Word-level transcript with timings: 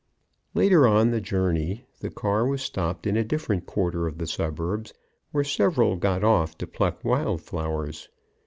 Later 0.55 0.87
on 0.87 1.11
the 1.11 1.21
journey 1.21 1.85
the 1.99 2.09
car 2.09 2.43
was 2.47 2.63
stopped 2.63 3.05
in 3.05 3.15
a 3.15 3.23
different 3.23 3.67
quarter 3.67 4.07
of 4.07 4.17
the 4.17 4.25
suburbs, 4.25 4.95
where 5.29 5.43
several 5.43 5.95
got 5.95 6.23
off 6.23 6.57
to 6.57 6.65
pluck 6.65 7.05
wild 7.05 7.41
flowers. 7.43 8.09